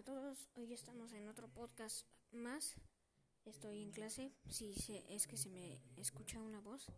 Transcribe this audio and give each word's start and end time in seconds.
a 0.00 0.02
todos, 0.02 0.48
hoy 0.54 0.72
estamos 0.72 1.12
en 1.12 1.28
otro 1.28 1.46
podcast 1.48 2.06
más. 2.32 2.74
Estoy 3.44 3.82
en 3.82 3.92
clase, 3.92 4.32
si 4.48 4.72
se, 4.72 5.04
es 5.14 5.26
que 5.26 5.36
se 5.36 5.50
me 5.50 5.78
escucha 5.98 6.40
una 6.40 6.58
voz. 6.58 6.90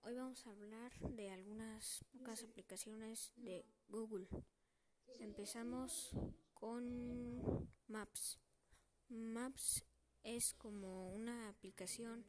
Hoy 0.00 0.14
vamos 0.14 0.46
a 0.46 0.50
hablar 0.52 0.90
de 1.00 1.28
algunas 1.28 2.02
pocas 2.10 2.42
aplicaciones 2.42 3.34
de 3.36 3.66
Google. 3.88 4.26
Empezamos 5.18 6.16
con 6.54 7.68
Maps. 7.88 8.38
Maps 9.10 9.84
es 10.22 10.54
como 10.54 11.12
una 11.12 11.50
aplicación 11.50 12.24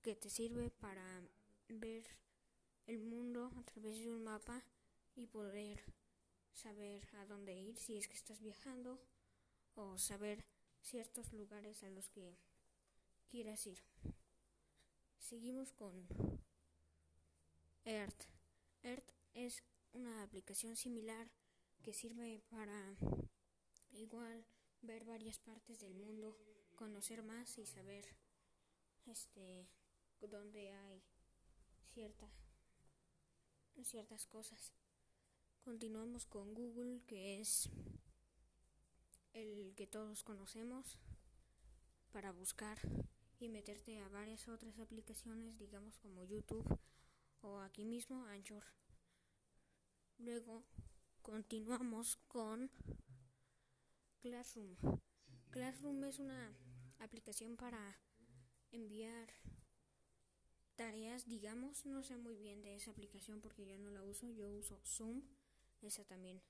que 0.00 0.16
te 0.16 0.28
sirve 0.28 0.70
para 0.70 1.22
ver 1.68 2.04
el 2.86 3.04
mundo 3.04 3.52
a 3.56 3.62
través 3.62 4.00
de 4.00 4.10
un 4.10 4.24
mapa 4.24 4.64
y 5.14 5.28
poder 5.28 5.84
saber 6.52 7.08
a 7.14 7.26
dónde 7.26 7.54
ir 7.54 7.76
si 7.76 7.96
es 7.96 8.08
que 8.08 8.16
estás 8.16 8.40
viajando 8.40 9.00
o 9.74 9.98
saber 9.98 10.44
ciertos 10.80 11.32
lugares 11.32 11.82
a 11.82 11.90
los 11.90 12.08
que 12.08 12.36
quieras 13.30 13.66
ir. 13.66 13.82
Seguimos 15.18 15.72
con 15.72 16.06
Earth. 17.84 18.24
Earth 18.82 19.12
es 19.34 19.62
una 19.92 20.22
aplicación 20.22 20.76
similar 20.76 21.30
que 21.82 21.92
sirve 21.92 22.42
para 22.50 22.96
igual 23.92 24.44
ver 24.82 25.04
varias 25.04 25.38
partes 25.38 25.80
del 25.80 25.94
mundo, 25.94 26.36
conocer 26.76 27.22
más 27.22 27.58
y 27.58 27.66
saber 27.66 28.04
este 29.06 29.68
dónde 30.20 30.72
hay 30.72 31.02
cierta, 31.92 32.28
ciertas 33.84 34.26
cosas. 34.26 34.72
Continuamos 35.64 36.26
con 36.26 36.54
Google, 36.54 37.02
que 37.06 37.40
es 37.40 37.68
el 39.42 39.74
que 39.74 39.86
todos 39.86 40.22
conocemos 40.22 40.98
para 42.12 42.32
buscar 42.32 42.78
y 43.40 43.48
meterte 43.48 43.98
a 43.98 44.08
varias 44.08 44.46
otras 44.48 44.78
aplicaciones, 44.78 45.58
digamos 45.58 45.98
como 45.98 46.22
YouTube 46.22 46.78
o 47.40 47.60
aquí 47.60 47.84
mismo 47.84 48.24
Anchor. 48.26 48.62
Luego 50.18 50.64
continuamos 51.22 52.16
con 52.28 52.70
Classroom. 54.20 54.76
Classroom 55.50 56.04
es 56.04 56.18
una 56.20 56.56
aplicación 57.00 57.56
para 57.56 57.98
enviar 58.70 59.28
tareas, 60.76 61.28
digamos, 61.28 61.84
no 61.84 62.02
sé 62.02 62.16
muy 62.16 62.36
bien 62.36 62.62
de 62.62 62.76
esa 62.76 62.92
aplicación 62.92 63.40
porque 63.40 63.66
yo 63.66 63.76
no 63.78 63.90
la 63.90 64.02
uso, 64.02 64.30
yo 64.30 64.50
uso 64.52 64.80
Zoom 64.84 65.22
esa 65.80 66.04
también 66.04 66.40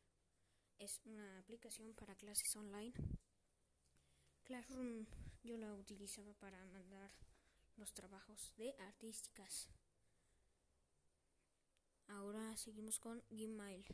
es 0.78 1.01
una 1.05 1.39
aplicación 1.39 1.95
para 1.95 2.15
clases 2.17 2.55
online. 2.56 2.92
Classroom 4.45 5.06
yo 5.42 5.56
la 5.56 5.75
utilizaba 5.75 6.34
para 6.34 6.64
mandar 6.67 7.11
los 7.77 7.92
trabajos 7.92 8.53
de 8.56 8.75
artísticas. 8.79 9.69
Ahora 12.09 12.56
seguimos 12.56 12.98
con 12.98 13.23
Gmail. 13.31 13.87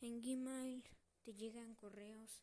En 0.00 0.20
Gmail 0.20 0.84
te 1.22 1.34
llegan 1.34 1.74
correos 1.74 2.42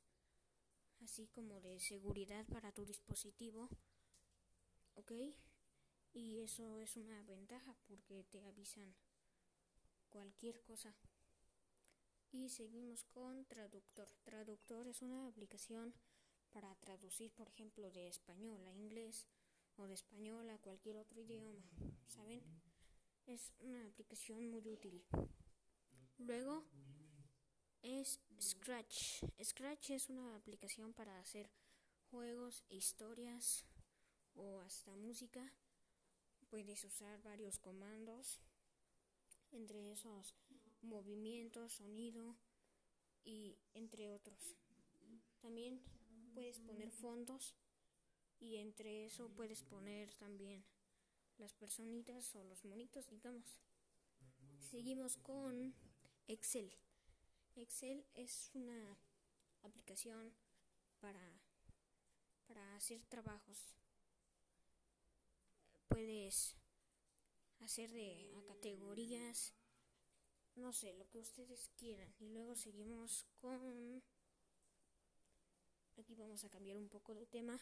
así 1.04 1.28
como 1.28 1.60
de 1.62 1.80
seguridad 1.80 2.46
para 2.48 2.72
tu 2.72 2.86
dispositivo. 2.86 3.70
¿Ok? 4.96 5.12
Y 6.14 6.40
eso 6.40 6.80
es 6.80 6.98
una 6.98 7.22
ventaja 7.24 7.76
porque 7.88 8.24
te 8.26 8.44
avisan 8.44 8.94
cualquier 10.10 10.62
cosa. 10.62 10.94
Y 12.34 12.48
seguimos 12.48 13.04
con 13.04 13.46
Traductor. 13.46 14.08
Traductor 14.24 14.88
es 14.88 15.02
una 15.02 15.28
aplicación 15.28 15.94
para 16.52 16.74
traducir, 16.76 17.34
por 17.34 17.50
ejemplo, 17.50 17.92
de 17.92 18.08
español 18.08 18.66
a 18.68 18.74
inglés 18.74 19.28
o 19.76 19.86
de 19.86 19.96
español 19.96 20.50
a 20.50 20.58
cualquier 20.58 20.98
otro 20.98 21.20
idioma. 21.20 21.62
¿Saben? 22.08 22.42
Es 23.26 23.52
una 23.60 23.86
aplicación 23.86 24.50
muy 24.50 24.66
útil. 24.70 25.06
Luego 26.20 26.66
es 27.82 28.22
Scratch. 28.40 29.26
Scratch 29.44 29.90
es 29.90 30.10
una 30.10 30.36
aplicación 30.36 30.94
para 30.94 31.20
hacer 31.20 31.52
juegos, 32.12 32.64
historias 32.70 33.66
o 34.36 34.62
hasta 34.62 34.96
música. 34.96 35.54
Puedes 36.50 36.84
usar 36.86 37.22
varios 37.22 37.60
comandos 37.60 38.42
entre 39.52 39.92
esos 39.92 40.34
movimientos, 40.82 41.74
sonido 41.74 42.38
y 43.24 43.58
entre 43.74 44.10
otros. 44.10 44.56
También 45.40 45.82
puedes 46.34 46.60
poner 46.60 46.92
fondos 46.92 47.56
y 48.40 48.58
entre 48.58 49.06
eso 49.06 49.30
puedes 49.30 49.64
poner 49.64 50.14
también 50.16 50.64
las 51.38 51.54
personitas 51.54 52.36
o 52.36 52.44
los 52.44 52.64
monitos, 52.66 53.10
digamos. 53.10 53.62
Seguimos 54.60 55.18
con 55.18 55.74
Excel. 56.28 56.72
Excel 57.56 58.06
es 58.14 58.52
una 58.54 58.98
aplicación 59.64 60.34
para 61.00 61.42
para 62.52 62.76
hacer 62.76 63.02
trabajos. 63.06 63.58
Puedes 65.88 66.58
hacer 67.60 67.90
de 67.92 68.30
a 68.38 68.44
categorías, 68.44 69.54
no 70.56 70.74
sé, 70.74 70.94
lo 70.94 71.08
que 71.10 71.20
ustedes 71.20 71.70
quieran. 71.78 72.14
Y 72.20 72.30
luego 72.30 72.56
seguimos 72.56 73.26
con... 73.40 74.04
Aquí 75.98 76.16
vamos 76.16 76.44
a 76.44 76.50
cambiar 76.50 76.78
un 76.78 76.90
poco 76.90 77.14
de 77.14 77.26
tema. 77.26 77.60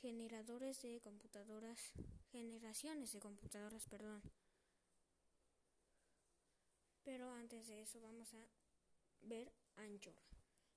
Generadores 0.00 0.80
de 0.82 1.00
computadoras, 1.00 1.92
generaciones 2.32 3.12
de 3.12 3.20
computadoras, 3.20 3.86
perdón. 3.86 4.22
Pero 7.04 7.30
antes 7.32 7.66
de 7.66 7.82
eso 7.82 8.00
vamos 8.00 8.32
a 8.34 8.48
ver 9.20 9.52
Anchor. 9.76 10.14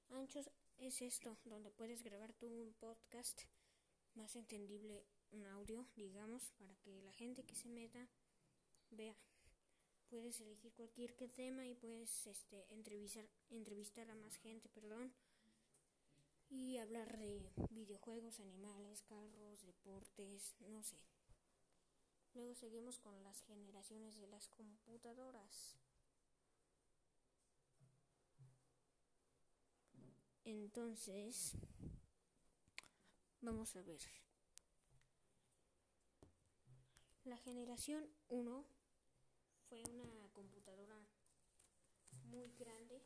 Anchor 0.09 0.51
es 0.77 1.01
esto, 1.01 1.37
donde 1.45 1.71
puedes 1.71 2.03
grabar 2.03 2.33
tu 2.33 2.73
podcast 2.79 3.43
más 4.15 4.35
entendible 4.35 5.05
un 5.31 5.47
audio, 5.47 5.87
digamos, 5.95 6.51
para 6.51 6.75
que 6.75 7.01
la 7.01 7.13
gente 7.13 7.43
que 7.43 7.55
se 7.55 7.69
meta 7.69 8.07
vea. 8.91 9.15
Puedes 10.13 10.39
elegir 10.41 10.71
cualquier 10.75 11.11
tema 11.31 11.65
y 11.65 11.73
puedes 11.73 12.27
este, 12.27 12.71
entrevistar, 12.71 13.27
entrevistar 13.49 14.11
a 14.11 14.13
más 14.13 14.37
gente, 14.37 14.69
perdón. 14.69 15.11
Y 16.51 16.77
hablar 16.77 17.17
de 17.17 17.51
videojuegos, 17.71 18.39
animales, 18.39 19.01
carros, 19.01 19.65
deportes, 19.65 20.53
no 20.59 20.83
sé. 20.83 20.99
Luego 22.35 22.53
seguimos 22.53 22.99
con 22.99 23.23
las 23.23 23.41
generaciones 23.41 24.15
de 24.15 24.27
las 24.27 24.47
computadoras. 24.49 25.79
Entonces, 30.45 31.57
vamos 33.41 33.75
a 33.75 33.81
ver. 33.81 34.01
La 37.23 37.37
generación 37.37 38.07
1 38.27 38.82
fue 39.73 39.81
una 39.89 40.29
computadora 40.33 41.03
muy 42.25 42.47
grande, 42.59 43.01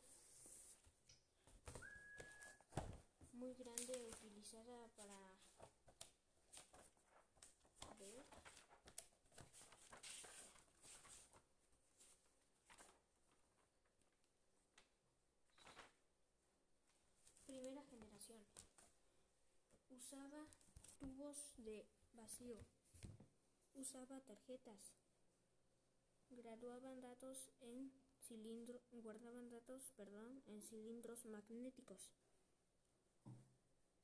muy 3.32 3.54
grande 3.54 4.10
utilizada 4.12 4.86
para 4.94 5.14
ver. 7.98 8.26
Primera 17.46 17.82
generación. 17.84 18.44
Usaba 19.88 20.46
tubos 21.00 21.54
de 21.56 21.86
vacío. 22.12 22.58
Usaba 23.74 24.20
tarjetas, 24.20 24.92
graduaban 26.30 27.00
datos 27.00 27.50
en 27.60 27.92
cilindro, 28.20 28.80
guardaban 28.92 29.48
datos, 29.48 29.92
perdón, 29.96 30.42
en 30.46 30.62
cilindros 30.62 31.24
magnéticos. 31.26 32.12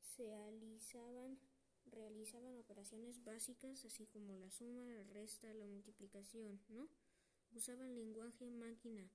Se 0.01 0.33
alisaban, 0.33 1.39
realizaban 1.87 2.57
operaciones 2.57 3.23
básicas 3.25 3.85
así 3.85 4.07
como 4.07 4.37
la 4.37 4.51
suma, 4.51 4.85
la 4.87 5.05
resta, 5.05 5.53
la 5.55 5.67
multiplicación, 5.67 6.61
¿no? 6.69 6.89
Usaban 7.53 7.95
lenguaje 7.95 8.51
máquina, 8.51 9.11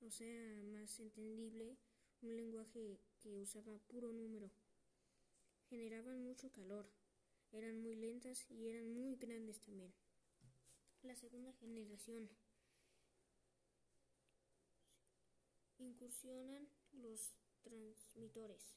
o 0.00 0.10
sea, 0.10 0.62
más 0.64 0.98
entendible, 1.00 1.76
un 2.22 2.36
lenguaje 2.36 3.00
que 3.20 3.36
usaba 3.36 3.78
puro 3.88 4.12
número. 4.12 4.50
Generaban 5.68 6.22
mucho 6.22 6.50
calor, 6.50 6.90
eran 7.52 7.80
muy 7.80 7.96
lentas 7.96 8.50
y 8.50 8.68
eran 8.68 8.92
muy 8.92 9.16
grandes 9.16 9.60
también 9.60 9.92
la 11.04 11.14
segunda 11.14 11.52
generación. 11.52 12.30
Incursionan 15.84 16.66
los 16.92 17.36
transmitores. 17.62 18.74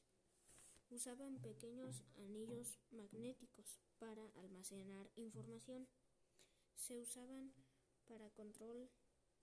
Usaban 0.90 1.40
pequeños 1.40 2.02
anillos 2.16 2.78
magnéticos 2.90 3.80
para 3.98 4.22
almacenar 4.42 5.10
información. 5.16 5.88
Se 6.74 6.98
usaban 7.00 7.54
para 8.06 8.28
control 8.30 8.90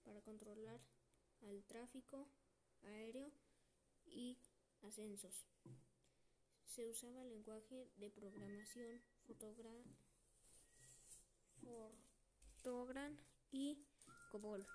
para 0.04 0.22
controlar 0.22 0.80
al 1.42 1.64
tráfico 1.64 2.30
aéreo 2.84 3.32
y 4.06 4.38
ascensos. 4.84 5.48
Se 6.66 6.88
usaba 6.88 7.24
lenguaje 7.24 7.90
de 7.98 8.12
programación 8.12 9.02
Fortran 12.62 13.20
y 13.52 13.84
COBOL. 14.32 14.68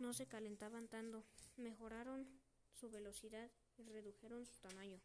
No 0.00 0.12
se 0.12 0.26
calentaban 0.26 0.88
tanto, 0.88 1.24
mejoraron 1.56 2.26
su 2.72 2.90
velocidad 2.90 3.50
y 3.76 3.84
redujeron 3.84 4.46
su 4.46 4.58
tamaño. 4.60 5.00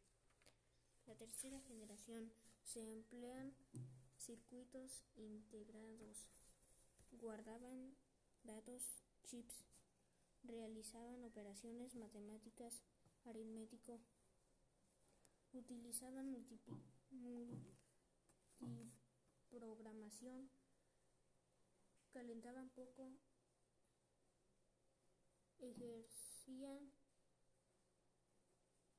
La 1.05 1.15
tercera 1.15 1.59
generación 1.61 2.31
se 2.63 2.81
emplean 2.91 3.53
circuitos 4.17 5.05
integrados, 5.15 6.27
guardaban 7.11 7.95
datos, 8.43 9.03
chips, 9.23 9.65
realizaban 10.43 11.23
operaciones 11.23 11.95
matemáticas, 11.95 12.81
aritmético, 13.25 13.99
utilizaban 15.53 16.45
multiprogramación, 19.49 20.49
calentaban 22.11 22.69
poco, 22.69 23.11
ejercían 26.47 26.91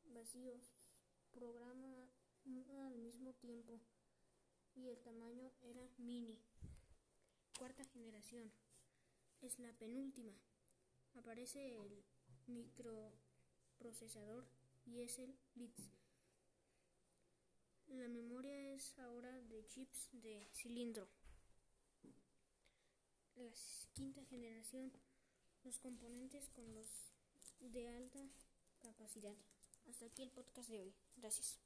vacíos, 0.04 0.70
programa 1.30 2.10
al 2.44 2.98
mismo 2.98 3.32
tiempo 3.34 3.80
y 4.74 4.88
el 4.88 5.00
tamaño 5.00 5.50
era 5.62 5.88
mini. 5.96 6.38
Cuarta 7.58 7.86
generación 7.86 8.52
es 9.40 9.58
la 9.58 9.72
penúltima. 9.72 10.34
Aparece 11.14 11.74
el 11.74 12.04
microprocesador 12.46 14.46
y 14.84 15.00
es 15.00 15.18
el 15.18 15.34
bits. 15.54 15.90
La 17.86 18.08
memoria 18.08 18.74
es 18.74 18.98
ahora 18.98 19.40
de 19.40 19.66
chips 19.68 20.10
de 20.12 20.46
cilindro. 20.52 21.08
La 23.36 23.50
quinta 23.94 24.22
generación, 24.26 24.92
los 25.64 25.78
componentes 25.78 26.50
con 26.50 26.74
los 26.74 27.17
de 27.60 27.88
alta 27.88 28.20
capacidad. 28.80 29.34
Hasta 29.88 30.06
aquí 30.06 30.22
el 30.22 30.30
podcast 30.30 30.68
de 30.68 30.80
hoy. 30.80 30.94
Gracias. 31.16 31.58